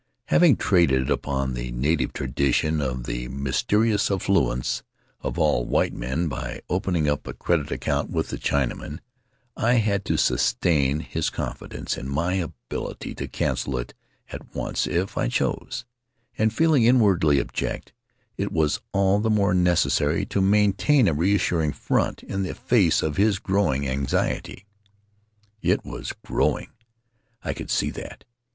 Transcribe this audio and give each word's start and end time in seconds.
Having 0.29 0.55
traded 0.55 1.11
upon 1.11 1.53
the 1.53 1.71
native 1.71 2.11
tradition 2.11 2.81
of 2.81 3.03
the 3.03 3.27
mysterious 3.27 4.09
affluence 4.09 4.81
of 5.21 5.37
all 5.37 5.63
white 5.63 5.93
men 5.93 6.27
by 6.27 6.59
opening 6.71 7.07
up 7.07 7.27
a 7.27 7.33
credit 7.35 7.69
account 7.71 8.09
with 8.09 8.29
the 8.29 8.39
Chinaman 8.39 8.97
I 9.55 9.73
had 9.75 10.03
to 10.05 10.17
sustain 10.17 11.01
his 11.01 11.29
confidence 11.29 11.99
in 11.99 12.09
my 12.09 12.33
ability 12.33 13.13
to 13.13 13.27
cancel 13.27 13.77
it 13.77 13.93
at 14.31 14.55
once 14.55 14.87
if 14.87 15.19
I 15.19 15.27
choose; 15.27 15.85
and, 16.35 16.51
feeling 16.51 16.83
inwardly 16.83 17.39
abject, 17.39 17.93
it 18.37 18.51
was 18.51 18.81
all 18.93 19.19
the 19.19 19.29
more 19.29 19.53
necessary 19.53 20.25
to 20.25 20.41
maintain 20.41 21.07
a 21.07 21.13
reassuring 21.13 21.73
front 21.73 22.23
in 22.23 22.41
the 22.41 22.55
face 22.55 23.03
of 23.03 23.17
his 23.17 23.37
growing 23.37 23.87
anxiety. 23.87 24.65
It 25.61 25.85
was 25.85 26.11
growing. 26.25 26.71
I 27.43 27.53
could 27.53 27.69
see 27.69 27.91
that. 27.91 28.23